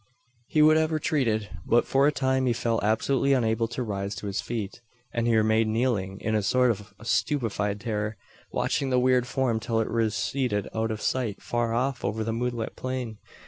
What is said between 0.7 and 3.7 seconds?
have retreated; but, for a time, he felt absolutely unable